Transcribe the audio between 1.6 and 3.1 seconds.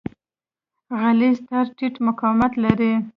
ټیټ مقاومت لري.